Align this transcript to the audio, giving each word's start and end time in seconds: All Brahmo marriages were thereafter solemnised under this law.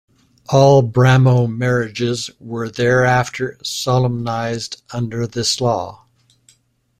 All 0.49 0.81
Brahmo 0.81 1.45
marriages 1.45 2.31
were 2.39 2.71
thereafter 2.71 3.59
solemnised 3.61 4.81
under 4.91 5.27
this 5.27 5.61
law. 5.61 6.07